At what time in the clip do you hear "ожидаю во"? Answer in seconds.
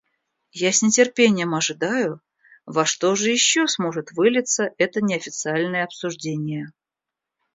1.53-2.87